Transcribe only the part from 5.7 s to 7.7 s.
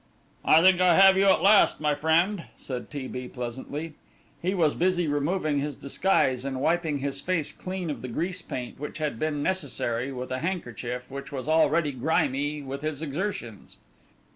disguise and wiping his face